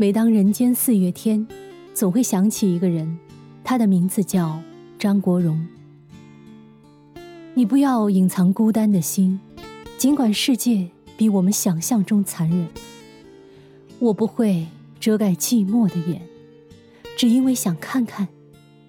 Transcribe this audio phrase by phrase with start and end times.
[0.00, 1.44] 每当人间四月天，
[1.92, 3.18] 总会想起一个人，
[3.64, 4.62] 他的名字叫
[4.96, 5.66] 张国荣。
[7.54, 9.40] 你不要隐藏孤单的心，
[9.96, 12.68] 尽管世界比我们想象中残忍，
[13.98, 14.68] 我不会
[15.00, 16.22] 遮盖寂寞的眼，
[17.16, 18.28] 只因为想看看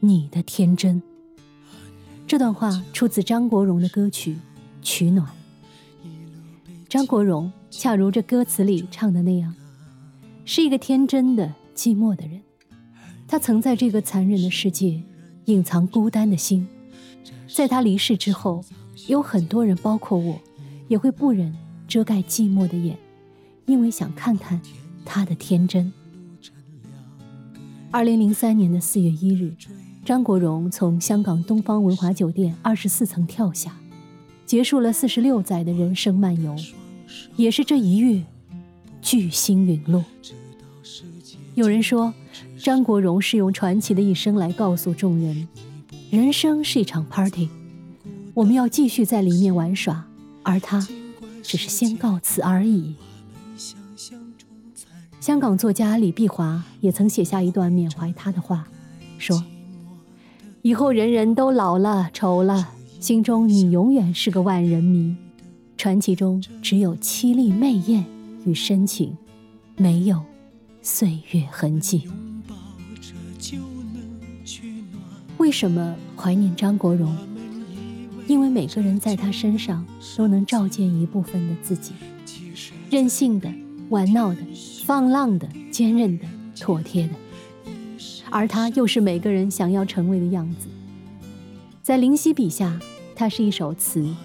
[0.01, 1.01] 你的天真。
[2.27, 4.33] 这段话出自张国荣的歌曲
[4.83, 5.27] 《取暖》。
[6.87, 9.55] 张国荣恰如这歌词里唱的那样。
[10.51, 12.41] 是一个天真的寂寞的人，
[13.27, 14.99] 他曾在这个残忍的世界
[15.45, 16.67] 隐藏孤单的心。
[17.47, 18.65] 在他离世之后，
[19.05, 20.41] 有很多人，包括我，
[20.87, 21.55] 也会不忍
[21.87, 22.97] 遮盖寂寞的眼，
[23.67, 24.59] 因为想看看
[25.05, 25.93] 他的天真。
[27.91, 29.53] 二零零三年的四月一日，
[30.03, 33.77] 张国荣从香港东方文华酒店二十四层跳下，
[34.47, 36.55] 结束了四十六载的人生漫游，
[37.35, 38.23] 也是这一月，
[39.09, 40.05] 巨星陨落。
[41.55, 42.13] 有人说，
[42.59, 45.47] 张国荣是用传奇的一生来告诉众人，
[46.11, 47.49] 人生是一场 party，
[48.35, 50.05] 我们要继续在里面玩耍，
[50.43, 50.87] 而他
[51.41, 52.93] 只是先告辞而已。
[55.19, 58.67] 香港作家李碧华也曾写下一段缅怀他的话，
[59.17, 59.43] 说
[60.61, 65.15] ：“以后人人都老了、丑了，心中你永远是个万人迷。
[65.75, 68.05] 传奇中只有凄厉媚艳
[68.45, 69.17] 与深情，
[69.77, 70.21] 没有。”
[70.81, 72.09] 岁月痕迹。
[75.37, 77.15] 为什么怀念张国荣？
[78.27, 81.93] 因为每个人在他身上都能照见一部分的自己，
[82.89, 83.51] 任性的、
[83.89, 84.37] 玩闹的、
[84.85, 86.25] 放浪的、坚韧的、
[86.57, 87.13] 妥帖的，
[88.29, 90.69] 而他又是每个人想要成为的样子。
[91.81, 92.79] 在林夕笔下，
[93.15, 94.15] 他是一首词；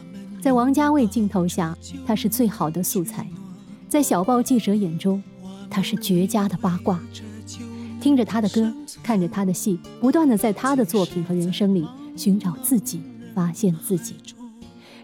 [0.41, 3.25] 在王家卫镜头下，他是最好的素材；
[3.95, 5.23] 在小报记者眼中。
[5.71, 7.01] 他是绝佳的八卦，
[8.01, 13.01] 听着他的歌，看着他的戏，不断的在他的作品和人生里寻找自己，
[13.37, 14.17] 发现自己。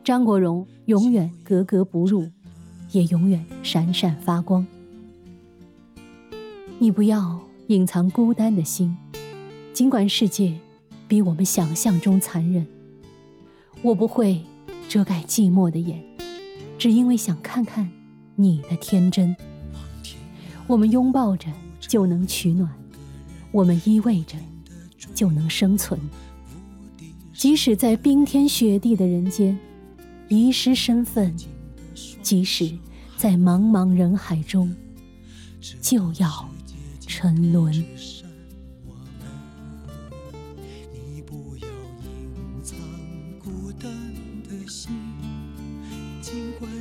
[0.02, 2.28] 张国荣永远格格不入，
[2.90, 4.66] 也永远闪闪发光。
[6.80, 8.96] 你不要隐藏孤单的心，
[9.72, 10.58] 尽管世界
[11.06, 12.66] 比我们想象中残忍，
[13.82, 14.42] 我不会
[14.88, 16.02] 遮盖寂寞的眼，
[16.76, 17.88] 只因为想看看
[18.40, 19.36] 你的天真。
[20.66, 21.48] 我们拥抱着
[21.80, 22.72] 就能取暖，
[23.52, 24.36] 我们依偎着
[25.14, 26.00] 就能生存。
[27.34, 29.58] 即使在冰天雪地的人间，
[30.28, 31.30] 遗失身份；
[32.22, 32.72] 即使
[33.16, 34.74] 在茫茫人海中，
[35.82, 36.48] 就要
[37.06, 37.84] 沉沦。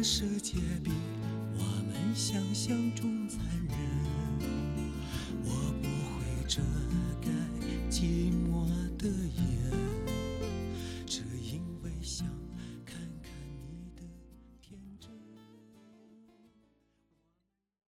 [0.01, 0.53] 世界
[2.19, 3.68] 想象中残忍。